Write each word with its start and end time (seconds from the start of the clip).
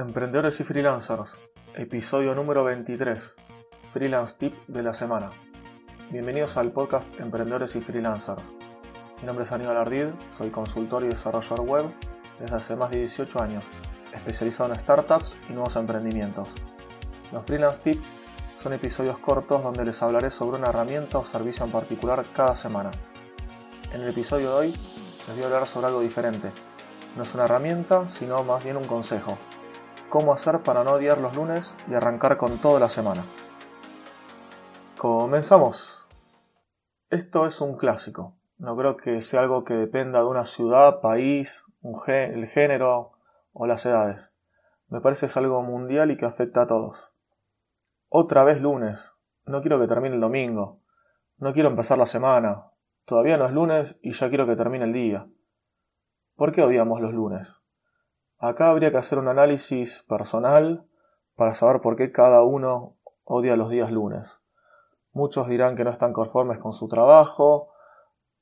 Emprendedores 0.00 0.58
y 0.60 0.64
freelancers, 0.64 1.36
episodio 1.74 2.34
número 2.34 2.64
23, 2.64 3.34
Freelance 3.92 4.34
Tip 4.38 4.54
de 4.66 4.82
la 4.82 4.94
semana. 4.94 5.28
Bienvenidos 6.08 6.56
al 6.56 6.72
podcast 6.72 7.04
Emprendedores 7.20 7.76
y 7.76 7.82
Freelancers. 7.82 8.54
Mi 9.20 9.26
nombre 9.26 9.44
es 9.44 9.52
Aníbal 9.52 9.76
Ardid, 9.76 10.06
soy 10.34 10.48
consultor 10.48 11.04
y 11.04 11.08
desarrollador 11.08 11.60
web 11.60 11.84
desde 12.40 12.56
hace 12.56 12.76
más 12.76 12.90
de 12.90 13.00
18 13.00 13.42
años, 13.42 13.62
especializado 14.14 14.72
en 14.72 14.78
startups 14.78 15.36
y 15.50 15.52
nuevos 15.52 15.76
emprendimientos. 15.76 16.48
Los 17.30 17.44
Freelance 17.44 17.82
Tips 17.82 18.06
son 18.56 18.72
episodios 18.72 19.18
cortos 19.18 19.62
donde 19.62 19.84
les 19.84 20.02
hablaré 20.02 20.30
sobre 20.30 20.56
una 20.56 20.70
herramienta 20.70 21.18
o 21.18 21.26
servicio 21.26 21.66
en 21.66 21.72
particular 21.72 22.24
cada 22.34 22.56
semana. 22.56 22.90
En 23.92 24.00
el 24.00 24.08
episodio 24.08 24.48
de 24.48 24.56
hoy 24.56 24.68
les 24.70 25.36
voy 25.36 25.42
a 25.42 25.46
hablar 25.48 25.66
sobre 25.66 25.88
algo 25.88 26.00
diferente. 26.00 26.50
No 27.18 27.24
es 27.24 27.34
una 27.34 27.44
herramienta, 27.44 28.06
sino 28.06 28.42
más 28.44 28.64
bien 28.64 28.78
un 28.78 28.84
consejo 28.84 29.36
cómo 30.10 30.34
hacer 30.34 30.60
para 30.60 30.84
no 30.84 30.92
odiar 30.92 31.16
los 31.16 31.34
lunes 31.34 31.74
y 31.88 31.94
arrancar 31.94 32.36
con 32.36 32.58
toda 32.58 32.78
la 32.78 32.90
semana. 32.90 33.24
Comenzamos. 34.98 36.06
Esto 37.08 37.46
es 37.46 37.60
un 37.62 37.78
clásico. 37.78 38.36
No 38.58 38.76
creo 38.76 38.98
que 38.98 39.22
sea 39.22 39.40
algo 39.40 39.64
que 39.64 39.72
dependa 39.72 40.18
de 40.18 40.26
una 40.26 40.44
ciudad, 40.44 41.00
país, 41.00 41.64
el 42.06 42.46
género 42.46 43.12
o 43.52 43.66
las 43.66 43.86
edades. 43.86 44.34
Me 44.88 45.00
parece 45.00 45.26
es 45.26 45.36
algo 45.38 45.62
mundial 45.62 46.10
y 46.10 46.18
que 46.18 46.26
afecta 46.26 46.62
a 46.62 46.66
todos. 46.66 47.14
Otra 48.08 48.44
vez 48.44 48.60
lunes. 48.60 49.14
No 49.46 49.62
quiero 49.62 49.80
que 49.80 49.86
termine 49.86 50.16
el 50.16 50.20
domingo. 50.20 50.82
No 51.38 51.54
quiero 51.54 51.70
empezar 51.70 51.96
la 51.96 52.06
semana. 52.06 52.66
Todavía 53.06 53.38
no 53.38 53.46
es 53.46 53.52
lunes 53.52 53.98
y 54.02 54.12
ya 54.12 54.28
quiero 54.28 54.46
que 54.46 54.56
termine 54.56 54.84
el 54.84 54.92
día. 54.92 55.26
¿Por 56.36 56.52
qué 56.52 56.62
odiamos 56.62 57.00
los 57.00 57.14
lunes? 57.14 57.62
Acá 58.42 58.70
habría 58.70 58.90
que 58.90 58.96
hacer 58.96 59.18
un 59.18 59.28
análisis 59.28 60.02
personal 60.08 60.86
para 61.36 61.52
saber 61.52 61.82
por 61.82 61.96
qué 61.96 62.10
cada 62.10 62.42
uno 62.42 62.96
odia 63.24 63.54
los 63.54 63.68
días 63.68 63.90
lunes. 63.90 64.42
Muchos 65.12 65.46
dirán 65.46 65.76
que 65.76 65.84
no 65.84 65.90
están 65.90 66.14
conformes 66.14 66.56
con 66.56 66.72
su 66.72 66.88
trabajo, 66.88 67.68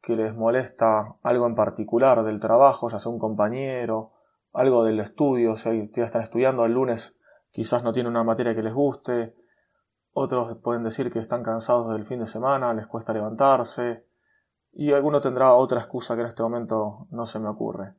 que 0.00 0.14
les 0.14 0.36
molesta 0.36 1.16
algo 1.24 1.48
en 1.48 1.56
particular 1.56 2.22
del 2.22 2.38
trabajo, 2.38 2.88
ya 2.88 3.00
sea 3.00 3.10
un 3.10 3.18
compañero, 3.18 4.12
algo 4.52 4.84
del 4.84 5.00
estudio, 5.00 5.56
si 5.56 5.90
ya 5.90 6.04
están 6.04 6.22
estudiando 6.22 6.64
el 6.64 6.74
lunes 6.74 7.18
quizás 7.50 7.82
no 7.82 7.92
tienen 7.92 8.12
una 8.12 8.22
materia 8.22 8.54
que 8.54 8.62
les 8.62 8.74
guste, 8.74 9.34
otros 10.12 10.58
pueden 10.58 10.84
decir 10.84 11.10
que 11.10 11.18
están 11.18 11.42
cansados 11.42 11.90
del 11.90 12.04
fin 12.04 12.20
de 12.20 12.28
semana, 12.28 12.72
les 12.72 12.86
cuesta 12.86 13.12
levantarse, 13.12 14.06
y 14.72 14.92
alguno 14.92 15.20
tendrá 15.20 15.54
otra 15.54 15.80
excusa 15.80 16.14
que 16.14 16.20
en 16.20 16.28
este 16.28 16.44
momento 16.44 17.08
no 17.10 17.26
se 17.26 17.40
me 17.40 17.48
ocurre. 17.48 17.96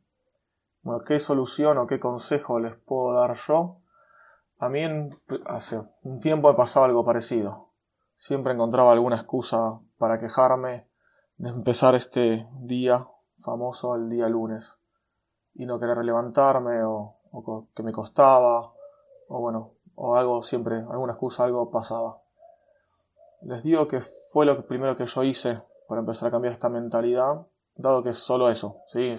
Bueno, 0.82 1.04
¿qué 1.04 1.20
solución 1.20 1.78
o 1.78 1.88
qué 1.88 2.00
consejo 2.00 2.60
les 2.60 2.76
puedo 2.76 3.14
dar 3.14 3.36
yo? 3.36 3.82
A 4.60 4.70
mí 4.70 4.82
hace 5.46 5.82
un 6.04 6.20
tiempo 6.20 6.50
me 6.50 6.56
pasaba 6.56 6.86
algo 6.86 7.06
parecido. 7.06 7.70
Siempre 8.16 8.54
encontraba 8.54 8.92
alguna 8.92 9.18
excusa 9.18 9.80
para 9.98 10.20
quejarme 10.20 10.88
de 11.38 11.50
empezar 11.50 11.96
este 11.96 12.48
día 12.60 13.08
famoso, 13.38 13.96
el 13.96 14.10
día 14.10 14.28
lunes, 14.28 14.80
y 15.54 15.66
no 15.66 15.80
querer 15.80 15.98
levantarme 16.04 16.84
o, 16.84 17.16
que 17.74 17.84
me 17.84 17.92
costaba, 17.92 18.74
o 19.28 19.40
bueno, 19.40 19.74
o 19.96 20.16
algo 20.16 20.42
siempre, 20.44 20.78
alguna 20.78 21.14
excusa, 21.14 21.44
algo 21.46 21.70
pasaba. 21.72 22.22
Les 23.42 23.64
digo 23.64 23.88
que 23.88 24.02
fue 24.02 24.46
lo 24.46 24.66
primero 24.66 24.96
que 24.96 25.06
yo 25.06 25.24
hice 25.24 25.62
para 25.88 26.02
empezar 26.02 26.28
a 26.28 26.32
cambiar 26.32 26.54
esta 26.54 26.70
mentalidad, 26.70 27.48
dado 27.76 28.04
que 28.04 28.10
es 28.10 28.18
solo 28.18 28.50
eso, 28.50 28.82
¿sí? 28.88 29.14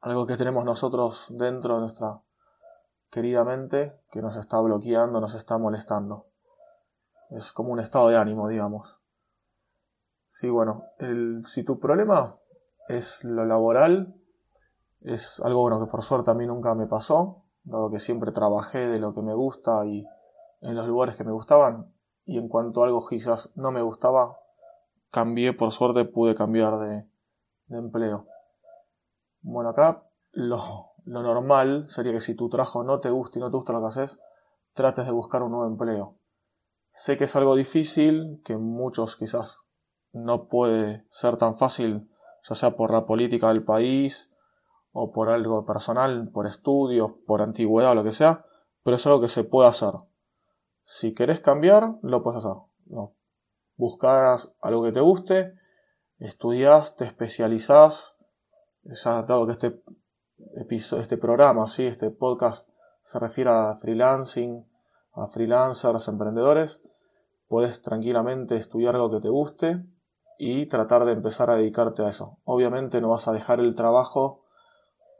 Algo 0.00 0.26
que 0.26 0.36
tenemos 0.36 0.64
nosotros 0.64 1.26
dentro 1.30 1.74
de 1.74 1.80
nuestra 1.80 2.20
querida 3.10 3.44
mente 3.44 3.98
que 4.10 4.22
nos 4.22 4.36
está 4.36 4.60
bloqueando, 4.60 5.20
nos 5.20 5.34
está 5.34 5.58
molestando. 5.58 6.26
Es 7.30 7.52
como 7.52 7.72
un 7.72 7.80
estado 7.80 8.08
de 8.08 8.16
ánimo, 8.16 8.48
digamos. 8.48 9.00
Sí, 10.28 10.48
bueno, 10.48 10.84
el, 10.98 11.42
si 11.44 11.64
tu 11.64 11.78
problema 11.78 12.36
es 12.88 13.24
lo 13.24 13.44
laboral, 13.44 14.14
es 15.00 15.40
algo 15.40 15.60
bueno 15.62 15.80
que 15.80 15.90
por 15.90 16.02
suerte 16.02 16.30
a 16.30 16.34
mí 16.34 16.46
nunca 16.46 16.74
me 16.74 16.86
pasó, 16.86 17.44
dado 17.64 17.90
que 17.90 17.98
siempre 17.98 18.32
trabajé 18.32 18.86
de 18.86 18.98
lo 18.98 19.14
que 19.14 19.22
me 19.22 19.34
gusta 19.34 19.84
y 19.86 20.06
en 20.60 20.74
los 20.74 20.86
lugares 20.86 21.16
que 21.16 21.24
me 21.24 21.32
gustaban, 21.32 21.92
y 22.24 22.38
en 22.38 22.48
cuanto 22.48 22.82
a 22.82 22.86
algo 22.86 23.06
quizás 23.06 23.52
no 23.56 23.70
me 23.70 23.82
gustaba, 23.82 24.36
cambié, 25.10 25.52
por 25.52 25.70
suerte 25.72 26.04
pude 26.04 26.34
cambiar 26.34 26.78
de, 26.80 27.08
de 27.68 27.78
empleo. 27.78 28.26
Bueno, 29.48 29.70
acá 29.70 30.02
lo, 30.32 30.58
normal 31.04 31.86
sería 31.86 32.10
que 32.10 32.18
si 32.18 32.34
tu 32.34 32.48
trabajo 32.48 32.82
no 32.82 32.98
te 32.98 33.10
gusta 33.10 33.38
y 33.38 33.42
no 33.42 33.48
te 33.48 33.56
gusta 33.56 33.72
lo 33.72 33.80
que 33.80 33.86
haces, 33.86 34.18
trates 34.74 35.06
de 35.06 35.12
buscar 35.12 35.44
un 35.44 35.52
nuevo 35.52 35.68
empleo. 35.68 36.18
Sé 36.88 37.16
que 37.16 37.24
es 37.24 37.36
algo 37.36 37.54
difícil, 37.54 38.42
que 38.44 38.56
muchos 38.56 39.16
quizás 39.16 39.68
no 40.10 40.48
puede 40.48 41.06
ser 41.10 41.36
tan 41.36 41.56
fácil, 41.56 42.10
ya 42.42 42.56
sea 42.56 42.76
por 42.76 42.90
la 42.90 43.06
política 43.06 43.50
del 43.50 43.62
país 43.62 44.32
o 44.90 45.12
por 45.12 45.28
algo 45.30 45.64
personal, 45.64 46.28
por 46.32 46.48
estudios, 46.48 47.12
por 47.24 47.40
antigüedad 47.40 47.92
o 47.92 47.94
lo 47.94 48.02
que 48.02 48.10
sea, 48.10 48.44
pero 48.82 48.96
es 48.96 49.06
algo 49.06 49.20
que 49.20 49.28
se 49.28 49.44
puede 49.44 49.68
hacer. 49.68 49.92
Si 50.82 51.14
querés 51.14 51.38
cambiar, 51.38 51.98
lo 52.02 52.24
puedes 52.24 52.44
hacer. 52.44 52.60
Buscas 53.76 54.52
algo 54.60 54.82
que 54.82 54.92
te 54.92 55.00
guste, 55.00 55.54
estudias, 56.18 56.96
te 56.96 57.04
especializás, 57.04 58.15
ya 58.90 59.22
dado 59.22 59.46
que 59.46 59.52
este, 59.52 59.82
episodio, 60.56 61.02
este 61.02 61.16
programa, 61.16 61.66
¿sí? 61.66 61.86
este 61.86 62.10
podcast 62.10 62.68
se 63.02 63.18
refiere 63.18 63.50
a 63.50 63.74
freelancing, 63.74 64.66
a 65.14 65.26
freelancers, 65.26 66.08
emprendedores, 66.08 66.82
puedes 67.48 67.82
tranquilamente 67.82 68.56
estudiar 68.56 68.94
algo 68.94 69.10
que 69.10 69.20
te 69.20 69.28
guste 69.28 69.84
y 70.38 70.66
tratar 70.66 71.04
de 71.04 71.12
empezar 71.12 71.50
a 71.50 71.56
dedicarte 71.56 72.02
a 72.02 72.08
eso. 72.08 72.38
Obviamente 72.44 73.00
no 73.00 73.10
vas 73.10 73.28
a 73.28 73.32
dejar 73.32 73.60
el 73.60 73.74
trabajo, 73.74 74.42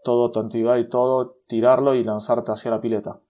todo 0.05 0.31
tu 0.31 0.41
actividad 0.41 0.77
y 0.77 0.89
todo, 0.89 1.37
tirarlo 1.47 1.95
y 1.95 2.05
lanzarte 2.05 2.53
hacia 2.53 2.71
la 2.71 2.81
pileta. 2.81 3.21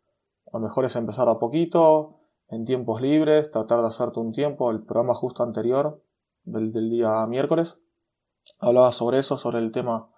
Lo 0.53 0.59
mejor 0.59 0.85
es 0.85 0.97
empezar 0.97 1.29
a 1.29 1.39
poquito, 1.39 2.21
en 2.49 2.65
tiempos 2.65 3.01
libres, 3.01 3.51
tratar 3.51 3.81
de 3.81 3.89
hacerte 3.89 4.21
un 4.21 4.33
tiempo. 4.33 4.71
El 4.71 4.83
programa 4.83 5.15
justo 5.15 5.43
anterior, 5.43 6.03
del, 6.45 6.73
del 6.73 6.91
día 6.91 7.27
miércoles, 7.27 7.83
hablaba 8.59 8.93
sobre 8.93 9.19
eso, 9.19 9.37
sobre 9.37 9.59
el 9.59 9.73
tema 9.73 10.09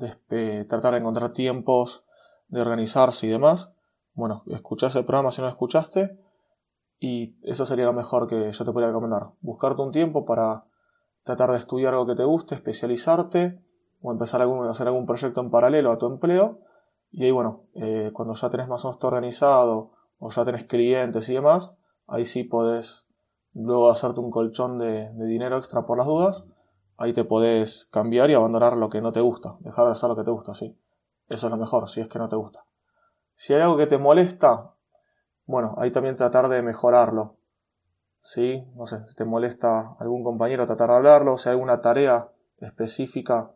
de 0.00 0.64
tratar 0.64 0.92
de 0.92 1.00
encontrar 1.00 1.32
tiempos, 1.32 2.04
de 2.48 2.60
organizarse 2.60 3.26
y 3.26 3.30
demás. 3.30 3.72
Bueno, 4.14 4.42
escuchá 4.48 4.88
ese 4.88 5.02
programa 5.02 5.30
si 5.30 5.40
no 5.40 5.46
lo 5.46 5.52
escuchaste 5.52 6.18
y 6.98 7.36
eso 7.42 7.64
sería 7.64 7.86
lo 7.86 7.92
mejor 7.92 8.26
que 8.26 8.50
yo 8.52 8.64
te 8.64 8.72
podría 8.72 8.88
recomendar. 8.88 9.30
Buscarte 9.40 9.82
un 9.82 9.92
tiempo 9.92 10.24
para 10.24 10.64
tratar 11.24 11.50
de 11.50 11.58
estudiar 11.58 11.94
algo 11.94 12.06
que 12.06 12.16
te 12.16 12.24
guste, 12.24 12.54
especializarte 12.54 13.60
o 14.02 14.12
empezar 14.12 14.42
a 14.42 14.70
hacer 14.70 14.88
algún 14.88 15.06
proyecto 15.06 15.40
en 15.40 15.50
paralelo 15.50 15.92
a 15.92 15.98
tu 15.98 16.06
empleo. 16.06 16.60
Y 17.10 17.24
ahí, 17.24 17.30
bueno, 17.30 17.64
eh, 17.74 18.10
cuando 18.12 18.34
ya 18.34 18.50
tenés 18.50 18.68
más 18.68 18.84
o 18.84 18.88
menos 18.88 18.98
todo 18.98 19.08
organizado 19.08 19.92
o 20.18 20.30
ya 20.30 20.44
tenés 20.44 20.64
clientes 20.64 21.28
y 21.28 21.34
demás, 21.34 21.76
ahí 22.06 22.24
sí 22.24 22.44
podés 22.44 23.06
luego 23.52 23.90
hacerte 23.90 24.20
un 24.20 24.30
colchón 24.30 24.78
de 24.78 25.10
dinero 25.26 25.56
extra 25.56 25.86
por 25.86 25.98
las 25.98 26.06
dudas 26.06 26.46
ahí 27.00 27.14
te 27.14 27.24
podés 27.24 27.86
cambiar 27.86 28.30
y 28.30 28.34
abandonar 28.34 28.76
lo 28.76 28.90
que 28.90 29.00
no 29.00 29.10
te 29.10 29.22
gusta, 29.22 29.56
dejar 29.60 29.86
de 29.86 29.92
hacer 29.92 30.10
lo 30.10 30.16
que 30.16 30.22
te 30.22 30.30
gusta, 30.30 30.52
sí. 30.52 30.78
Eso 31.28 31.46
es 31.46 31.50
lo 31.50 31.56
mejor, 31.56 31.88
si 31.88 32.02
es 32.02 32.08
que 32.08 32.18
no 32.18 32.28
te 32.28 32.36
gusta. 32.36 32.62
Si 33.34 33.54
hay 33.54 33.62
algo 33.62 33.78
que 33.78 33.86
te 33.86 33.96
molesta, 33.96 34.74
bueno, 35.46 35.74
ahí 35.78 35.90
también 35.90 36.14
tratar 36.14 36.48
de 36.50 36.60
mejorarlo. 36.62 37.38
¿Sí? 38.20 38.70
No 38.76 38.86
sé, 38.86 39.06
si 39.06 39.14
te 39.14 39.24
molesta 39.24 39.96
algún 39.98 40.22
compañero, 40.22 40.66
tratar 40.66 40.90
de 40.90 40.96
hablarlo, 40.96 41.38
si 41.38 41.48
hay 41.48 41.54
alguna 41.54 41.80
tarea 41.80 42.28
específica 42.58 43.50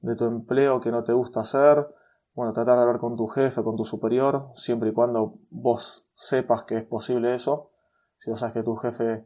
de 0.00 0.16
tu 0.16 0.24
empleo 0.24 0.80
que 0.80 0.90
no 0.90 1.04
te 1.04 1.12
gusta 1.12 1.40
hacer, 1.40 1.86
bueno, 2.34 2.52
tratar 2.52 2.76
de 2.76 2.82
hablar 2.82 2.98
con 2.98 3.16
tu 3.16 3.28
jefe, 3.28 3.62
con 3.62 3.76
tu 3.76 3.84
superior, 3.84 4.50
siempre 4.56 4.88
y 4.88 4.92
cuando 4.92 5.34
vos 5.50 6.04
sepas 6.14 6.64
que 6.64 6.78
es 6.78 6.84
posible 6.84 7.32
eso. 7.32 7.70
Si 8.18 8.28
vos 8.28 8.40
sabes 8.40 8.54
que 8.54 8.64
tu 8.64 8.74
jefe 8.74 9.24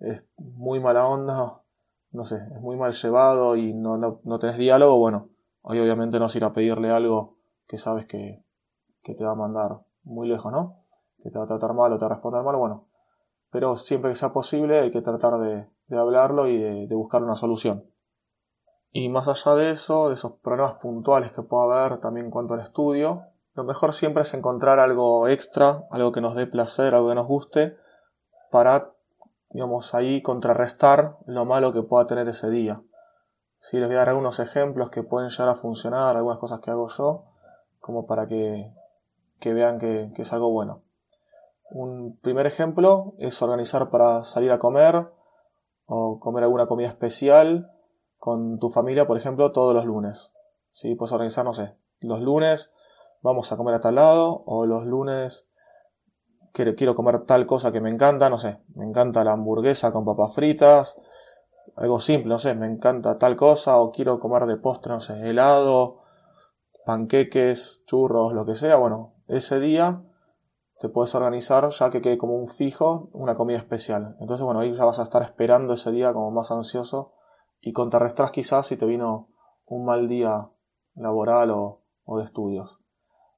es 0.00 0.28
muy 0.36 0.80
mala 0.80 1.06
onda, 1.06 1.62
no 2.10 2.24
sé, 2.24 2.36
es 2.36 2.60
muy 2.60 2.76
mal 2.76 2.92
llevado 2.92 3.56
y 3.56 3.74
no, 3.74 3.96
no, 3.96 4.38
tenés 4.38 4.56
diálogo, 4.56 4.98
bueno, 4.98 5.28
hoy 5.62 5.78
obviamente 5.80 6.18
no 6.18 6.26
a 6.26 6.30
ir 6.34 6.44
a 6.44 6.52
pedirle 6.52 6.90
algo 6.90 7.36
que 7.66 7.78
sabes 7.78 8.06
que, 8.06 8.44
te 9.02 9.24
va 9.24 9.32
a 9.32 9.36
mandar 9.36 9.80
muy 10.02 10.28
lejos, 10.28 10.52
¿no? 10.52 10.82
Que 11.22 11.30
te 11.30 11.38
va 11.38 11.44
a 11.44 11.48
tratar 11.48 11.72
mal 11.72 11.90
o 11.92 11.98
te 11.98 12.04
va 12.04 12.10
a 12.10 12.14
responder 12.14 12.42
mal, 12.42 12.56
bueno. 12.56 12.88
Pero 13.50 13.74
siempre 13.74 14.10
que 14.10 14.14
sea 14.14 14.34
posible 14.34 14.80
hay 14.80 14.90
que 14.90 15.00
tratar 15.00 15.38
de, 15.38 15.66
hablarlo 15.96 16.46
y 16.46 16.58
de, 16.58 16.86
de, 16.86 16.94
buscar 16.94 17.22
una 17.22 17.34
solución. 17.34 17.90
Y 18.90 19.08
más 19.08 19.28
allá 19.28 19.54
de 19.54 19.70
eso, 19.70 20.08
de 20.08 20.14
esos 20.14 20.32
problemas 20.40 20.74
puntuales 20.74 21.32
que 21.32 21.42
pueda 21.42 21.84
haber 21.84 22.00
también 22.00 22.26
en 22.26 22.30
cuanto 22.30 22.52
al 22.52 22.60
estudio, 22.60 23.22
lo 23.54 23.64
mejor 23.64 23.94
siempre 23.94 24.22
es 24.22 24.34
encontrar 24.34 24.78
algo 24.78 25.26
extra, 25.26 25.86
algo 25.90 26.12
que 26.12 26.20
nos 26.20 26.34
dé 26.34 26.46
placer, 26.46 26.94
algo 26.94 27.08
que 27.08 27.14
nos 27.14 27.26
guste, 27.26 27.76
para 28.50 28.92
digamos, 29.50 29.94
ahí 29.94 30.22
contrarrestar 30.22 31.16
lo 31.26 31.44
malo 31.44 31.72
que 31.72 31.82
pueda 31.82 32.06
tener 32.06 32.28
ese 32.28 32.50
día. 32.50 32.82
Sí, 33.60 33.78
les 33.78 33.88
voy 33.88 33.96
a 33.96 34.00
dar 34.00 34.10
algunos 34.10 34.38
ejemplos 34.40 34.90
que 34.90 35.02
pueden 35.02 35.30
llegar 35.30 35.48
a 35.48 35.54
funcionar, 35.54 36.16
algunas 36.16 36.38
cosas 36.38 36.60
que 36.60 36.70
hago 36.70 36.88
yo, 36.88 37.24
como 37.80 38.06
para 38.06 38.26
que 38.26 38.72
que 39.40 39.54
vean 39.54 39.78
que, 39.78 40.10
es 40.16 40.32
algo 40.32 40.50
bueno. 40.50 40.82
Un 41.70 42.18
primer 42.20 42.46
ejemplo 42.46 43.14
es 43.18 43.40
organizar 43.42 43.90
para 43.90 44.24
salir 44.24 44.50
a 44.52 44.58
comer 44.58 45.08
o 45.86 46.18
comer 46.18 46.44
alguna 46.44 46.66
comida 46.66 46.88
especial 46.88 47.70
con 48.18 48.58
tu 48.58 48.68
familia, 48.68 49.06
por 49.06 49.16
ejemplo, 49.16 49.52
todos 49.52 49.74
los 49.74 49.84
lunes. 49.84 50.32
¿Sí? 50.72 50.94
Puedes 50.94 51.12
organizar, 51.12 51.44
no 51.44 51.52
sé, 51.52 51.74
los 52.00 52.20
lunes 52.20 52.72
vamos 53.22 53.50
a 53.52 53.56
comer 53.56 53.74
a 53.74 53.80
tal 53.80 53.96
lado 53.96 54.44
o 54.46 54.66
los 54.66 54.84
lunes 54.84 55.47
quiero, 56.76 56.94
comer 56.94 57.24
tal 57.24 57.46
cosa 57.46 57.72
que 57.72 57.80
me 57.80 57.90
encanta, 57.90 58.28
no 58.28 58.38
sé, 58.38 58.58
me 58.74 58.84
encanta 58.84 59.24
la 59.24 59.32
hamburguesa 59.32 59.92
con 59.92 60.04
papas 60.04 60.34
fritas, 60.34 60.98
algo 61.76 62.00
simple, 62.00 62.30
no 62.30 62.38
sé, 62.38 62.54
me 62.54 62.66
encanta 62.66 63.18
tal 63.18 63.36
cosa, 63.36 63.78
o 63.78 63.92
quiero 63.92 64.18
comer 64.18 64.46
de 64.46 64.56
postre, 64.56 64.92
no 64.92 65.00
sé, 65.00 65.28
helado, 65.28 66.00
panqueques, 66.84 67.84
churros, 67.86 68.32
lo 68.32 68.44
que 68.44 68.54
sea, 68.54 68.76
bueno, 68.76 69.14
ese 69.28 69.60
día 69.60 70.02
te 70.80 70.88
puedes 70.88 71.14
organizar 71.14 71.68
ya 71.68 71.90
que 71.90 72.00
quede 72.00 72.18
como 72.18 72.36
un 72.36 72.46
fijo 72.46 73.10
una 73.12 73.34
comida 73.34 73.58
especial. 73.58 74.16
Entonces, 74.20 74.44
bueno, 74.44 74.60
ahí 74.60 74.72
ya 74.72 74.84
vas 74.84 75.00
a 75.00 75.02
estar 75.02 75.22
esperando 75.22 75.72
ese 75.72 75.90
día 75.90 76.12
como 76.12 76.30
más 76.30 76.52
ansioso 76.52 77.14
y 77.60 77.72
contrarrestras 77.72 78.30
quizás 78.30 78.66
si 78.66 78.76
te 78.76 78.86
vino 78.86 79.28
un 79.66 79.84
mal 79.84 80.06
día 80.06 80.50
laboral 80.94 81.50
o, 81.50 81.82
o 82.04 82.18
de 82.18 82.24
estudios. 82.24 82.80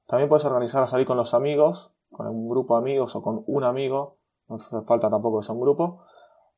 También 0.07 0.29
puedes 0.29 0.45
organizar 0.45 0.83
a 0.83 0.87
salir 0.87 1.07
con 1.07 1.17
los 1.17 1.33
amigos 1.33 1.95
con 2.23 2.35
un 2.35 2.47
grupo 2.47 2.75
de 2.75 2.81
amigos 2.81 3.15
o 3.15 3.21
con 3.21 3.43
un 3.47 3.63
amigo, 3.63 4.17
no 4.47 4.55
hace 4.55 4.81
falta 4.81 5.09
tampoco 5.09 5.39
que 5.39 5.45
sea 5.45 5.55
un 5.55 5.61
grupo, 5.61 6.03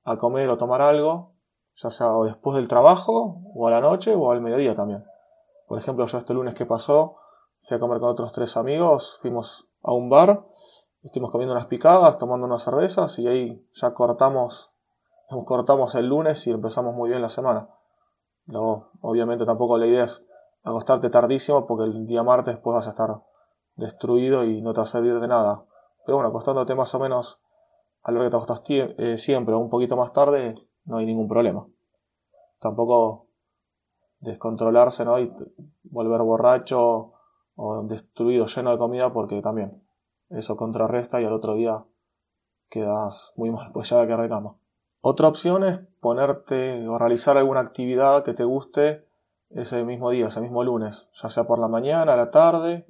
a 0.04 0.18
comer 0.18 0.50
o 0.50 0.57
tomar 0.57 0.81
algo, 0.81 1.33
ya 1.75 1.89
sea 1.89 2.12
después 2.24 2.56
del 2.56 2.68
trabajo, 2.68 3.42
o 3.56 3.68
a 3.68 3.71
la 3.71 3.81
noche, 3.81 4.13
o 4.15 4.31
al 4.31 4.42
mediodía 4.42 4.75
también. 4.75 5.04
Por 5.68 5.80
ejemplo, 5.80 6.06
yo 6.06 6.18
este 6.18 6.33
lunes 6.33 6.54
que 6.54 6.65
pasó, 6.65 7.15
fui 7.62 7.77
a 7.77 7.80
comer 7.80 8.00
con 8.00 8.10
otros 8.10 8.31
tres 8.33 8.57
amigos, 8.57 9.18
fuimos 9.21 9.69
a 9.81 9.94
un 9.94 10.10
bar, 10.10 10.45
estuvimos 11.01 11.31
comiendo 11.31 11.54
unas 11.54 11.68
picadas, 11.68 12.18
tomando 12.18 12.45
unas 12.45 12.63
cervezas, 12.63 13.18
y 13.19 13.27
ahí 13.27 13.68
ya 13.74 13.94
cortamos, 13.94 14.74
cortamos 15.45 15.95
el 15.95 16.07
lunes 16.07 16.45
y 16.48 16.51
empezamos 16.51 16.94
muy 16.94 17.10
bien 17.10 17.21
la 17.21 17.30
semana. 17.30 17.69
Luego, 18.45 18.92
obviamente 19.01 19.45
tampoco 19.45 19.77
la 19.77 19.88
idea 19.88 20.04
es 20.04 20.25
acostarte 20.63 21.10
tardísimo 21.10 21.65
porque 21.65 21.86
el 21.86 22.06
día 22.06 22.24
martes 22.24 22.57
pues 22.57 22.75
vas 22.75 22.88
a 22.88 22.92
estar 22.92 23.21
destruido 23.75 24.43
y 24.43 24.61
no 24.61 24.73
te 24.73 24.79
va 24.79 24.83
a 24.83 24.87
servir 24.87 25.19
de 25.19 25.27
nada. 25.27 25.65
Pero 26.05 26.17
bueno, 26.17 26.29
acostándote 26.29 26.75
más 26.75 26.93
o 26.95 26.99
menos 26.99 27.41
a 28.03 28.11
lo 28.11 28.21
que 28.21 28.29
te 28.29 28.35
acostas 28.35 28.61
eh, 28.67 29.17
siempre 29.17 29.55
o 29.55 29.59
un 29.59 29.69
poquito 29.69 29.95
más 29.95 30.11
tarde, 30.13 30.55
no 30.85 30.97
hay 30.97 31.05
ningún 31.05 31.27
problema. 31.27 31.65
Tampoco 32.59 33.27
descontrolarse 34.19 35.05
¿no? 35.05 35.19
y 35.19 35.33
volver 35.83 36.21
borracho 36.21 37.13
o 37.55 37.83
destruido, 37.83 38.45
lleno 38.45 38.71
de 38.71 38.77
comida, 38.77 39.13
porque 39.13 39.41
también 39.41 39.83
eso 40.29 40.55
contrarresta 40.55 41.21
y 41.21 41.25
al 41.25 41.33
otro 41.33 41.55
día 41.55 41.85
quedas 42.69 43.33
muy 43.35 43.51
mal, 43.51 43.71
pues 43.71 43.89
ya 43.89 44.03
de 44.03 44.17
de 44.17 44.29
cama. 44.29 44.55
Otra 45.01 45.27
opción 45.27 45.63
es 45.63 45.79
ponerte 45.99 46.87
o 46.87 46.97
realizar 46.97 47.37
alguna 47.37 47.59
actividad 47.59 48.23
que 48.23 48.33
te 48.33 48.43
guste 48.43 49.05
ese 49.49 49.83
mismo 49.83 50.09
día, 50.09 50.27
ese 50.27 50.41
mismo 50.41 50.63
lunes, 50.63 51.09
ya 51.13 51.29
sea 51.29 51.43
por 51.43 51.59
la 51.59 51.67
mañana, 51.67 52.15
la 52.15 52.31
tarde 52.31 52.87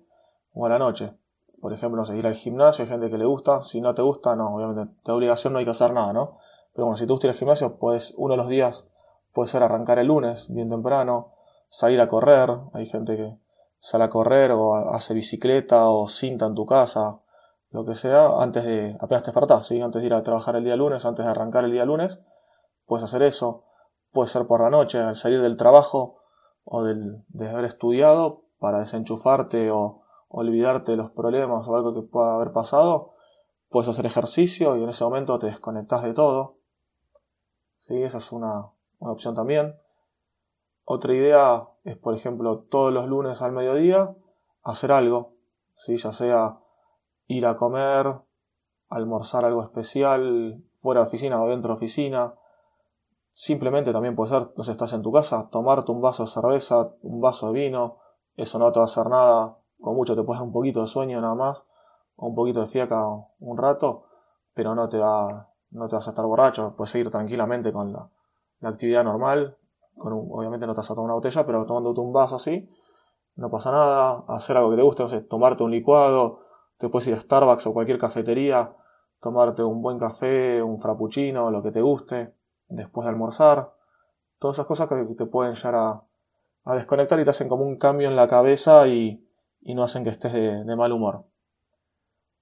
o 0.53 0.65
a 0.65 0.69
la 0.69 0.79
noche. 0.79 1.13
Por 1.61 1.73
ejemplo, 1.73 1.97
no 1.97 2.05
sé, 2.05 2.17
ir 2.17 2.27
al 2.27 2.35
gimnasio, 2.35 2.83
hay 2.83 2.89
gente 2.89 3.09
que 3.09 3.17
le 3.17 3.25
gusta, 3.25 3.61
si 3.61 3.79
no 3.79 3.93
te 3.93 4.01
gusta, 4.01 4.35
no, 4.35 4.55
obviamente, 4.55 4.93
de 5.05 5.11
obligación 5.11 5.53
no 5.53 5.59
hay 5.59 5.65
que 5.65 5.71
hacer 5.71 5.93
nada, 5.93 6.11
¿no? 6.11 6.37
Pero 6.73 6.85
bueno, 6.85 6.97
si 6.97 7.05
te 7.05 7.11
gusta 7.11 7.27
ir 7.27 7.31
al 7.31 7.37
gimnasio, 7.37 7.77
pues 7.77 8.13
uno 8.17 8.33
de 8.33 8.37
los 8.37 8.49
días 8.49 8.87
puede 9.31 9.47
ser 9.47 9.63
arrancar 9.63 9.99
el 9.99 10.07
lunes, 10.07 10.51
bien 10.53 10.69
temprano, 10.69 11.31
salir 11.69 12.01
a 12.01 12.07
correr, 12.07 12.49
hay 12.73 12.85
gente 12.85 13.15
que 13.15 13.37
sale 13.79 14.03
a 14.03 14.09
correr 14.09 14.51
o 14.51 14.75
hace 14.93 15.13
bicicleta 15.13 15.89
o 15.89 16.07
cinta 16.07 16.45
en 16.45 16.55
tu 16.55 16.65
casa, 16.65 17.19
lo 17.71 17.85
que 17.85 17.95
sea, 17.95 18.41
antes 18.41 18.65
de, 18.65 18.95
apenas 19.01 19.23
te 19.23 19.31
despertás, 19.31 19.65
¿sí? 19.65 19.81
antes 19.81 20.01
de 20.01 20.05
ir 20.05 20.13
a 20.13 20.21
trabajar 20.21 20.55
el 20.55 20.63
día 20.63 20.75
lunes, 20.75 21.05
antes 21.05 21.25
de 21.25 21.31
arrancar 21.31 21.65
el 21.65 21.71
día 21.71 21.85
lunes, 21.85 22.19
puedes 22.85 23.03
hacer 23.03 23.23
eso, 23.23 23.63
puede 24.11 24.29
ser 24.29 24.45
por 24.45 24.61
la 24.61 24.69
noche, 24.69 24.99
al 24.99 25.15
salir 25.15 25.41
del 25.41 25.57
trabajo 25.57 26.19
o 26.63 26.83
del, 26.83 27.23
de 27.29 27.49
haber 27.49 27.65
estudiado 27.65 28.43
para 28.59 28.79
desenchufarte 28.79 29.71
o 29.71 30.02
olvidarte 30.35 30.91
de 30.91 30.97
los 30.97 31.11
problemas 31.11 31.67
o 31.67 31.75
algo 31.75 31.93
que 31.93 32.01
pueda 32.01 32.33
haber 32.33 32.51
pasado, 32.51 33.13
puedes 33.69 33.87
hacer 33.87 34.07
ejercicio 34.07 34.75
y 34.75 34.83
en 34.83 34.89
ese 34.89 35.03
momento 35.03 35.37
te 35.37 35.45
desconectas 35.45 36.01
de 36.03 36.13
todo. 36.13 36.57
¿Sí? 37.77 38.01
Esa 38.01 38.17
es 38.17 38.31
una, 38.31 38.71
opción 38.99 39.35
también. 39.35 39.75
Otra 40.85 41.13
idea 41.13 41.69
es, 41.83 41.97
por 41.97 42.15
ejemplo, 42.15 42.65
todos 42.69 42.91
los 42.91 43.07
lunes 43.07 43.43
al 43.43 43.51
mediodía 43.51 44.15
hacer 44.63 44.91
algo, 44.91 45.33
¿sí? 45.75 45.97
ya 45.97 46.11
sea 46.11 46.57
ir 47.27 47.45
a 47.45 47.55
comer, 47.55 48.15
almorzar 48.89 49.45
algo 49.45 49.61
especial 49.61 50.63
fuera 50.75 51.01
de 51.01 51.07
oficina 51.07 51.41
o 51.43 51.47
dentro 51.47 51.69
de 51.69 51.75
oficina. 51.75 52.33
Simplemente 53.33 53.93
también 53.93 54.15
puede 54.15 54.31
ser, 54.31 54.51
no 54.57 54.63
sé, 54.63 54.71
estás 54.71 54.93
en 54.93 55.03
tu 55.03 55.11
casa, 55.11 55.49
tomarte 55.51 55.91
un 55.91 56.01
vaso 56.01 56.23
de 56.23 56.31
cerveza, 56.31 56.91
un 57.03 57.21
vaso 57.21 57.51
de 57.51 57.59
vino, 57.59 57.99
eso 58.35 58.57
no 58.57 58.71
te 58.71 58.79
va 58.79 58.85
a 58.85 58.85
hacer 58.85 59.07
nada 59.07 59.57
con 59.83 59.95
mucho 59.95 60.15
te 60.15 60.23
puedes 60.23 60.39
dar 60.39 60.47
un 60.47 60.53
poquito 60.53 60.79
de 60.79 60.87
sueño 60.87 61.19
nada 61.19 61.35
más, 61.35 61.67
o 62.15 62.27
un 62.27 62.35
poquito 62.35 62.61
de 62.61 62.67
fiaca 62.67 63.05
un 63.39 63.57
rato, 63.57 64.05
pero 64.53 64.73
no 64.73 64.87
te, 64.87 64.97
va, 64.97 65.49
no 65.71 65.89
te 65.89 65.95
vas 65.95 66.07
a 66.07 66.11
estar 66.11 66.25
borracho, 66.25 66.73
puedes 66.77 66.91
seguir 66.91 67.11
tranquilamente 67.11 67.73
con 67.73 67.91
la, 67.91 68.09
actividad 68.61 69.03
normal, 69.03 69.57
con 69.97 70.13
obviamente 70.13 70.65
no 70.65 70.73
te 70.73 70.77
vas 70.77 70.89
a 70.89 70.95
tomar 70.95 71.05
una 71.05 71.15
botella, 71.15 71.45
pero 71.45 71.65
tomándote 71.65 71.99
un 71.99 72.13
vaso 72.13 72.37
así, 72.37 72.69
no 73.35 73.49
pasa 73.49 73.71
nada, 73.71 74.23
hacer 74.29 74.55
algo 74.55 74.69
que 74.69 74.77
te 74.77 74.83
guste, 74.83 75.03
no 75.03 75.09
sé, 75.09 75.19
tomarte 75.19 75.63
un 75.63 75.71
licuado, 75.71 76.39
te 76.77 76.87
puedes 76.87 77.09
ir 77.09 77.15
a 77.15 77.19
Starbucks 77.19 77.67
o 77.67 77.73
cualquier 77.73 77.97
cafetería, 77.97 78.73
tomarte 79.19 79.63
un 79.63 79.81
buen 79.81 79.99
café, 79.99 80.63
un 80.63 80.79
frappuccino, 80.79 81.51
lo 81.51 81.61
que 81.61 81.71
te 81.71 81.81
guste, 81.81 82.33
después 82.69 83.03
de 83.03 83.09
almorzar, 83.09 83.73
todas 84.39 84.55
esas 84.55 84.65
cosas 84.65 84.87
que 84.87 84.95
te 85.17 85.25
pueden 85.25 85.55
llegar 85.55 85.75
a 86.63 86.75
desconectar 86.75 87.19
y 87.19 87.25
te 87.25 87.31
hacen 87.31 87.49
como 87.49 87.65
un 87.65 87.77
cambio 87.77 88.07
en 88.07 88.15
la 88.15 88.29
cabeza 88.29 88.87
y, 88.87 89.22
y 89.65 89.75
no 89.75 89.83
hacen 89.83 90.03
que 90.03 90.09
estés 90.09 90.33
de, 90.33 90.75
mal 90.75 90.91
humor. 90.91 91.25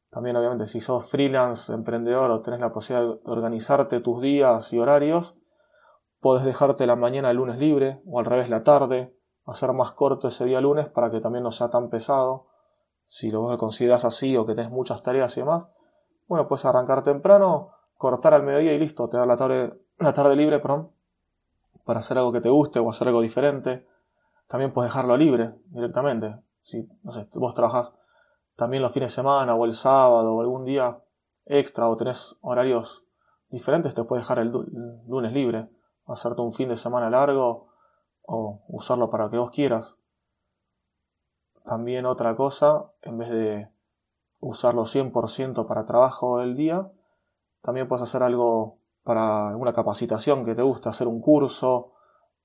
También 0.09 0.35
obviamente 0.35 0.65
si 0.65 0.81
sos 0.81 1.09
freelance, 1.09 1.71
emprendedor 1.71 2.31
o 2.31 2.41
tenés 2.41 2.59
la 2.59 2.73
posibilidad 2.73 3.07
de 3.07 3.19
organizarte 3.25 4.01
tus 4.01 4.21
días 4.21 4.73
y 4.73 4.79
horarios, 4.79 5.37
podés 6.19 6.43
dejarte 6.43 6.85
la 6.85 6.95
mañana 6.95 7.31
el 7.31 7.37
lunes 7.37 7.57
libre 7.57 8.01
o 8.05 8.19
al 8.19 8.25
revés 8.25 8.49
la 8.49 8.63
tarde, 8.63 9.15
hacer 9.45 9.71
más 9.73 9.93
corto 9.93 10.27
ese 10.27 10.45
día 10.45 10.61
lunes 10.61 10.87
para 10.87 11.09
que 11.09 11.21
también 11.21 11.43
no 11.43 11.51
sea 11.51 11.69
tan 11.69 11.89
pesado. 11.89 12.47
Si 13.07 13.29
lo 13.29 13.57
consideras 13.57 14.05
así 14.05 14.35
o 14.37 14.45
que 14.45 14.55
tenés 14.55 14.71
muchas 14.71 15.03
tareas 15.03 15.35
y 15.37 15.41
demás, 15.41 15.67
bueno, 16.27 16.45
puedes 16.47 16.65
arrancar 16.65 17.03
temprano, 17.03 17.67
cortar 17.97 18.33
al 18.33 18.43
mediodía 18.43 18.73
y 18.73 18.79
listo, 18.79 19.09
te 19.09 19.17
da 19.17 19.25
la 19.25 19.37
tarde, 19.37 19.79
la 19.97 20.13
tarde 20.13 20.35
libre, 20.35 20.59
perdón, 20.59 20.91
para 21.83 21.99
hacer 21.99 22.17
algo 22.17 22.31
que 22.31 22.41
te 22.41 22.49
guste 22.49 22.79
o 22.79 22.89
hacer 22.89 23.07
algo 23.07 23.21
diferente. 23.21 23.85
También 24.47 24.73
puedes 24.73 24.91
dejarlo 24.91 25.17
libre 25.17 25.55
directamente 25.67 26.41
si 26.61 26.87
no 27.03 27.11
sé, 27.11 27.27
vos 27.35 27.53
trabajás 27.53 27.93
también 28.55 28.83
los 28.83 28.91
fines 28.91 29.11
de 29.11 29.15
semana 29.15 29.55
o 29.55 29.65
el 29.65 29.73
sábado 29.73 30.35
o 30.35 30.41
algún 30.41 30.65
día 30.65 31.01
extra 31.45 31.89
o 31.89 31.97
tenés 31.97 32.37
horarios 32.41 33.05
diferentes, 33.49 33.93
te 33.93 34.03
puedes 34.03 34.23
dejar 34.23 34.39
el, 34.39 34.51
lunes 35.07 35.33
libre, 35.33 35.69
hacerte 36.05 36.41
un 36.41 36.53
fin 36.53 36.69
de 36.69 36.77
semana 36.77 37.09
largo 37.09 37.69
o 38.23 38.61
usarlo 38.67 39.09
para 39.09 39.25
lo 39.25 39.31
que 39.31 39.37
vos 39.37 39.51
quieras. 39.51 39.97
También 41.65 42.05
otra 42.05 42.35
cosa, 42.35 42.91
en 43.01 43.17
vez 43.17 43.29
de 43.29 43.69
usarlo 44.39 44.83
100% 44.83 45.67
para 45.67 45.85
trabajo 45.85 46.39
del 46.39 46.55
día, 46.55 46.91
también 47.61 47.87
puedes 47.87 48.03
hacer 48.03 48.23
algo 48.23 48.77
para 49.03 49.55
una 49.57 49.73
capacitación 49.73 50.45
que 50.45 50.55
te 50.55 50.61
guste, 50.61 50.89
hacer 50.89 51.07
un 51.07 51.21
curso, 51.21 51.93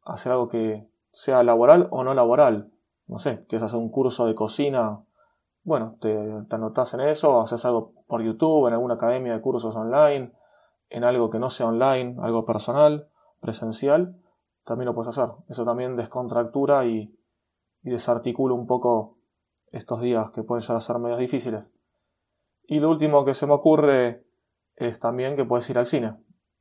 hacer 0.02 0.32
algo 0.32 0.48
que 0.48 0.88
sea 1.12 1.42
laboral 1.42 1.88
o 1.90 2.04
no 2.04 2.14
laboral 2.14 2.72
no 3.06 3.18
sé, 3.18 3.44
quieres 3.46 3.62
hacer 3.62 3.78
un 3.78 3.90
curso 3.90 4.26
de 4.26 4.34
cocina, 4.34 5.04
bueno, 5.62 5.96
te, 6.00 6.14
te 6.48 6.56
anotas 6.56 6.94
en 6.94 7.00
eso, 7.00 7.40
haces 7.40 7.64
algo 7.64 7.92
por 8.06 8.22
YouTube, 8.22 8.68
en 8.68 8.74
alguna 8.74 8.94
academia 8.94 9.32
de 9.32 9.40
cursos 9.40 9.74
online, 9.74 10.32
en 10.90 11.04
algo 11.04 11.30
que 11.30 11.38
no 11.38 11.50
sea 11.50 11.66
online, 11.66 12.16
algo 12.20 12.44
personal, 12.44 13.08
presencial, 13.40 14.16
también 14.64 14.86
lo 14.86 14.94
puedes 14.94 15.08
hacer. 15.08 15.30
Eso 15.48 15.64
también 15.64 15.96
descontractura 15.96 16.84
y, 16.86 17.16
y 17.82 17.90
desarticula 17.90 18.54
un 18.54 18.66
poco 18.66 19.16
estos 19.70 20.00
días 20.00 20.30
que 20.30 20.42
pueden 20.42 20.62
llegar 20.62 20.76
a 20.76 20.80
ser 20.80 20.98
medios 20.98 21.18
difíciles. 21.18 21.74
Y 22.66 22.80
lo 22.80 22.90
último 22.90 23.24
que 23.24 23.34
se 23.34 23.46
me 23.46 23.52
ocurre 23.52 24.24
es 24.74 24.98
también 24.98 25.36
que 25.36 25.44
puedes 25.44 25.68
ir 25.70 25.78
al 25.78 25.86
cine. 25.86 26.16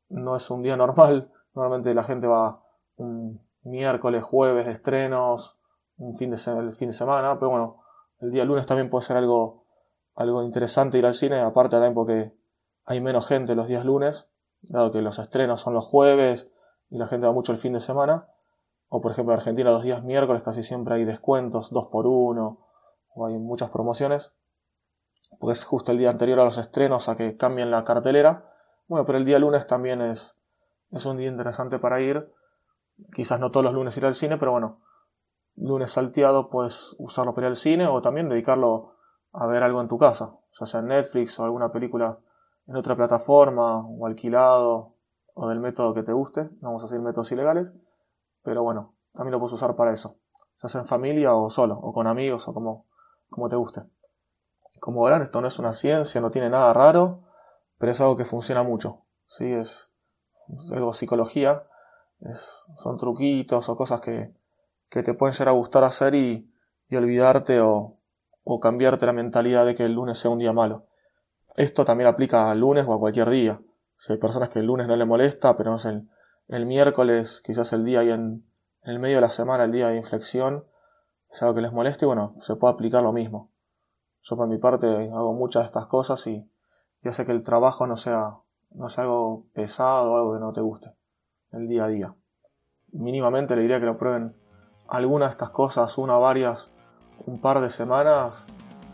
No 0.10 0.36
es 0.36 0.50
un 0.52 0.62
día 0.62 0.78
normal, 0.78 1.32
normalmente 1.54 1.94
la 1.94 2.04
gente 2.04 2.28
va 2.28 2.64
un 2.96 3.42
miércoles, 3.64 4.24
jueves 4.24 4.68
de 4.68 4.72
estrenos, 4.72 5.58
un 5.98 6.16
fin 6.16 6.32
de, 6.32 6.38
el 6.60 6.72
fin 6.72 6.90
de 6.90 6.94
semana, 6.94 7.38
pero 7.40 7.52
bueno, 7.52 7.82
el 8.20 8.32
día 8.32 8.46
lunes 8.46 8.66
también 8.66 8.90
puede 8.90 9.06
ser 9.06 9.18
algo, 9.18 9.66
algo 10.16 10.44
interesante 10.44 10.98
ir 10.98 11.06
al 11.06 11.14
cine, 11.14 11.42
aparte 11.42 11.76
también 11.76 11.94
porque 11.94 12.34
hay 12.86 13.02
menos 13.02 13.28
gente 13.28 13.56
los 13.56 13.68
días 13.68 13.86
lunes, 13.86 14.30
dado 14.62 14.92
que 14.92 15.02
los 15.02 15.20
estrenos 15.20 15.62
son 15.62 15.74
los 15.74 15.86
jueves 15.86 16.52
y 16.90 16.98
la 16.98 17.08
gente 17.08 17.26
va 17.26 17.34
mucho 17.34 17.52
el 17.52 17.58
fin 17.58 17.74
de 17.74 17.80
semana, 17.80 18.28
o 18.90 19.02
por 19.02 19.12
ejemplo 19.12 19.34
en 19.34 19.40
Argentina 19.40 19.72
los 19.72 19.84
días 19.84 20.04
miércoles 20.04 20.44
casi 20.44 20.64
siempre 20.64 20.96
hay 20.96 21.06
descuentos, 21.06 21.72
2 21.72 21.88
por 21.88 22.08
1 22.08 22.60
o 23.16 23.26
hay 23.26 23.40
muchas 23.40 23.70
promociones, 23.70 24.34
porque 25.40 25.54
es 25.54 25.64
justo 25.64 25.92
el 25.92 25.98
día 25.98 26.10
anterior 26.10 26.40
a 26.40 26.46
los 26.46 26.58
estrenos 26.58 27.10
a 27.10 27.16
que 27.16 27.38
cambien 27.38 27.72
la 27.72 27.84
cartelera. 27.84 28.52
Bueno, 28.88 29.06
pero 29.06 29.18
el 29.18 29.26
día 29.26 29.40
lunes 29.40 29.68
también 29.68 30.02
es, 30.02 30.38
es 30.92 31.06
un 31.06 31.18
día 31.18 31.28
interesante 31.28 31.80
para 31.80 32.02
ir. 32.02 32.32
Quizás 33.14 33.40
no 33.40 33.52
todos 33.52 33.66
los 33.66 33.74
lunes 33.74 33.98
ir 33.98 34.06
al 34.06 34.16
cine, 34.16 34.38
pero 34.38 34.52
bueno, 34.52 34.82
lunes 35.56 35.92
salteado 35.92 36.50
puedes 36.50 36.96
usarlo 37.00 37.34
para 37.34 37.48
ir 37.48 37.52
al 37.52 37.56
cine 37.56 37.88
o 37.88 38.02
también 38.02 38.30
dedicarlo 38.30 38.96
a 39.32 39.46
ver 39.48 39.64
algo 39.64 39.82
en 39.82 39.88
tu 39.88 39.98
casa, 39.98 40.38
ya 40.52 40.66
sea 40.66 40.80
en 40.80 40.88
Netflix 40.88 41.40
o 41.40 41.44
alguna 41.44 41.72
película 41.72 42.20
en 42.68 42.76
otra 42.76 42.96
plataforma 42.96 43.86
o 43.86 44.06
alquilado 44.06 44.96
o 45.34 45.50
del 45.50 45.60
método 45.60 45.94
que 45.94 46.04
te 46.04 46.14
guste. 46.14 46.44
No 46.62 46.70
vamos 46.70 46.84
a 46.84 46.88
decir 46.88 47.02
métodos 47.02 47.32
ilegales, 47.32 47.74
pero 48.44 48.64
bueno, 48.64 48.94
también 49.14 49.34
lo 49.34 49.40
puedes 49.40 49.54
usar 49.54 49.76
para 49.76 49.92
eso, 49.92 50.18
ya 50.62 50.70
sea 50.70 50.82
en 50.82 50.88
familia 50.88 51.36
o 51.36 51.50
solo, 51.50 51.76
o 51.76 51.92
con 51.92 52.08
amigos 52.08 52.48
o 52.48 52.54
como, 52.54 52.86
como 53.30 53.50
te 53.50 53.56
guste. 53.56 53.84
Como 54.80 55.04
verán, 55.04 55.22
esto 55.22 55.42
no 55.42 55.48
es 55.48 55.60
una 55.60 55.74
ciencia, 55.74 56.22
no 56.22 56.32
tiene 56.32 56.50
nada 56.50 56.74
raro, 56.74 57.24
pero 57.78 57.92
es 57.92 58.02
algo 58.02 58.16
que 58.16 58.26
funciona 58.26 58.64
mucho. 58.64 59.06
¿sí? 59.26 59.52
Es, 59.52 59.90
algo 60.72 60.94
psicología, 60.94 61.68
son 62.76 62.98
truquitos 62.98 63.68
o 63.68 63.76
cosas 63.76 64.00
que, 64.00 64.36
que 64.90 65.04
te 65.04 65.14
pueden 65.14 65.34
llegar 65.34 65.50
a 65.50 65.52
gustar 65.52 65.84
hacer 65.84 66.16
y, 66.16 66.52
y 66.90 66.96
olvidarte 66.96 67.62
o, 67.62 67.98
o 68.44 68.60
cambiarte 68.60 69.06
la 69.06 69.14
mentalidad 69.14 69.66
de 69.66 69.76
que 69.76 69.86
el 69.86 69.94
lunes 69.94 70.20
sea 70.20 70.32
un 70.32 70.40
día 70.40 70.54
malo. 70.54 70.86
Esto 71.58 71.84
también 71.84 72.08
aplica 72.08 72.50
al 72.50 72.60
lunes 72.60 72.86
o 72.88 72.94
a 72.94 73.00
cualquier 73.00 73.30
día. 73.30 73.62
Si 73.98 74.14
hay 74.14 74.20
personas 74.20 74.50
que 74.50 74.60
el 74.60 74.68
lunes 74.68 74.88
no 74.88 74.96
le 74.96 75.06
molesta, 75.06 75.58
pero 75.58 75.72
no 75.72 75.80
sé, 75.80 76.04
el, 76.48 76.66
miércoles, 76.66 77.42
quizás 77.44 77.74
el 77.74 77.84
día 77.84 78.04
en, 78.04 78.12
en, 78.12 78.46
el 78.84 79.00
medio 79.00 79.16
de 79.16 79.22
la 79.22 79.30
semana, 79.30 79.64
el 79.64 79.72
día 79.72 79.88
de 79.88 79.98
inflexión, 79.98 80.66
es 81.32 81.42
algo 81.42 81.56
que 81.56 81.62
les 81.62 81.74
moleste 81.74 82.06
y 82.06 82.08
bueno, 82.08 82.36
se 82.40 82.56
puede 82.56 82.74
aplicar 82.74 83.02
lo 83.02 83.14
mismo. 83.14 83.52
Yo 84.22 84.38
por 84.38 84.48
mi 84.48 84.58
parte 84.58 84.88
hago 84.88 85.34
muchas 85.34 85.64
de 85.64 85.68
estas 85.68 85.88
cosas 85.88 86.26
y, 86.28 86.50
y 87.04 87.08
hace 87.08 87.26
que 87.26 87.32
el 87.32 87.42
trabajo 87.42 87.88
no 87.88 87.98
sea, 87.98 88.38
no 88.72 88.90
sea 88.90 89.06
algo 89.06 89.46
pesado 89.54 90.12
o 90.12 90.18
algo 90.18 90.34
que 90.34 90.40
no 90.40 90.54
te 90.54 90.62
guste. 90.62 90.92
El 91.52 91.68
día 91.68 91.86
a 91.86 91.88
día. 91.88 92.16
Mínimamente 92.92 93.56
le 93.56 93.62
diría 93.62 93.80
que 93.80 93.86
lo 93.86 93.98
prueben 93.98 94.36
algunas 94.88 95.30
de 95.30 95.32
estas 95.32 95.50
cosas, 95.50 95.98
una 95.98 96.18
varias, 96.18 96.70
un 97.26 97.40
par 97.40 97.62
de 97.62 97.70
semanas. 97.70 98.46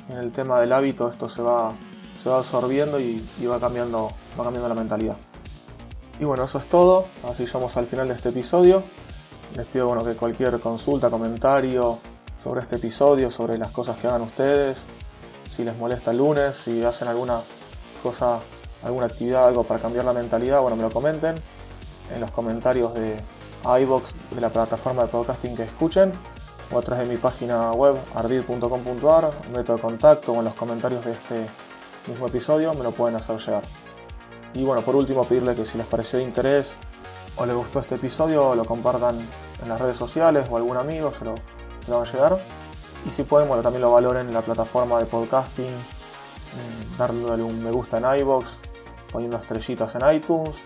En 0.10 0.18
el 0.18 0.32
tema 0.32 0.60
del 0.60 0.74
hábito 0.74 1.08
esto 1.08 1.30
se 1.30 1.42
va, 1.42 1.74
se 2.22 2.30
va 2.30 2.38
absorbiendo 2.38 3.00
y, 3.00 3.26
y 3.40 3.46
va, 3.46 3.60
cambiando, 3.60 4.12
va 4.40 4.44
cambiando 4.44 4.70
la 4.70 4.76
mentalidad. 4.76 5.18
Y 6.20 6.26
bueno, 6.26 6.44
eso 6.44 6.58
es 6.58 6.66
todo. 6.66 7.06
Así 7.28 7.46
llegamos 7.46 7.78
al 7.78 7.88
final 7.88 8.08
de 8.08 8.14
este 8.14 8.30
episodio. 8.30 8.84
Les 9.56 9.66
pido 9.68 9.88
bueno, 9.88 10.04
que 10.04 10.16
cualquier 10.16 10.60
consulta, 10.60 11.10
comentario 11.10 11.98
sobre 12.42 12.62
este 12.62 12.78
episodio, 12.78 13.30
sobre 13.30 13.58
las 13.58 13.72
cosas 13.72 13.98
que 13.98 14.08
hagan 14.08 14.22
ustedes, 14.22 14.86
si 15.48 15.64
les 15.64 15.78
molesta 15.78 16.12
el 16.12 16.18
lunes, 16.18 16.56
si 16.56 16.84
hacen 16.84 17.08
alguna 17.08 17.40
cosa, 18.02 18.40
alguna 18.84 19.06
actividad, 19.06 19.48
algo 19.48 19.64
para 19.64 19.80
cambiar 19.80 20.06
la 20.06 20.14
mentalidad, 20.14 20.62
bueno, 20.62 20.76
me 20.76 20.84
lo 20.84 20.90
comenten 20.90 21.36
en 22.14 22.22
los 22.22 22.32
comentarios 22.32 22.94
de 22.94 23.20
iBox 23.63 24.13
de 24.34 24.41
la 24.41 24.50
plataforma 24.50 25.03
de 25.03 25.10
podcasting 25.10 25.56
que 25.56 25.63
escuchen 25.63 26.12
o 26.72 26.80
a 26.80 26.82
través 26.82 27.08
de 27.08 27.13
mi 27.13 27.20
página 27.20 27.72
web 27.72 27.96
ardid.com.ar, 28.15 29.32
método 29.53 29.75
de 29.75 29.82
contacto 29.82 30.32
o 30.32 30.39
en 30.39 30.46
los 30.46 30.53
comentarios 30.53 31.03
de 31.06 31.12
este 31.12 31.46
mismo 32.08 32.27
episodio 32.27 32.74
me 32.74 32.84
lo 32.84 32.91
pueden 32.91 33.18
hacer 33.18 33.38
llegar. 33.38 33.63
Y 34.53 34.63
bueno, 34.63 34.82
por 34.82 34.96
último, 34.96 35.24
pedirle 35.25 35.56
que 35.56 35.65
si 35.65 35.77
les 35.77 35.88
pareció 35.88 36.20
de 36.20 36.25
interés 36.25 36.77
o 37.38 37.46
les 37.46 37.56
gustó 37.56 37.80
este 37.80 37.96
episodio, 37.96 38.56
lo 38.56 38.65
compartan 38.65 39.18
en 39.62 39.70
las 39.70 39.80
redes 39.80 39.98
sociales 39.98 40.48
o 40.50 40.58
algún 40.58 40.77
amigo 40.77 41.12
se 41.12 41.25
lo, 41.25 41.36
se 41.86 41.91
lo 41.91 42.01
a 42.01 42.06
llegar. 42.06 42.38
Y 43.06 43.12
si 43.12 43.24
pueden, 43.24 43.48
bueno, 43.48 43.63
también 43.63 43.82
lo 43.82 43.91
valoren 43.91 44.27
en 44.27 44.34
la 44.34 44.41
plataforma 44.41 45.00
de 45.00 45.06
podcasting, 45.06 45.74
mm, 45.74 46.98
darle 46.98 47.44
un 47.44 47.63
me 47.63 47.72
gusta 47.72 47.98
en 47.98 48.20
iBox, 48.22 48.58
poniendo 49.12 49.38
estrellitas 49.38 49.96
en 49.96 50.15
iTunes 50.15 50.58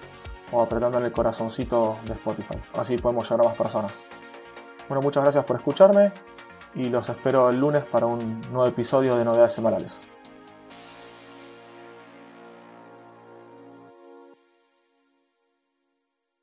o 0.52 0.62
apretando 0.62 0.98
el 1.00 1.12
corazoncito 1.12 1.98
de 2.06 2.14
Spotify. 2.14 2.58
Así 2.78 2.98
podemos 2.98 3.30
llegar 3.30 3.46
a 3.46 3.50
más 3.50 3.58
personas. 3.58 4.04
Bueno, 4.88 5.02
muchas 5.02 5.24
gracias 5.24 5.44
por 5.46 5.56
escucharme 5.56 6.12
y 6.76 6.90
los 6.90 7.10
espero 7.10 7.50
el 7.50 7.60
lunes 7.60 7.84
para 7.84 8.06
un 8.06 8.42
nuevo 8.52 8.68
episodio 8.68 9.16
de 9.16 9.26
Novedades 9.26 9.54
Semanales. 9.54 10.15